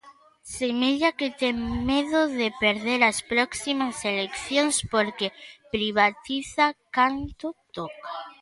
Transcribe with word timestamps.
Semella 0.57 1.09
que 1.19 1.29
ten 1.41 1.57
medo 1.91 2.19
de 2.39 2.47
perder 2.63 2.99
as 3.11 3.19
próximas 3.31 3.95
eleccións 4.11 4.75
porque 4.93 5.27
privatiza 5.73 6.65
canto 6.97 7.47
toca. 7.75 8.09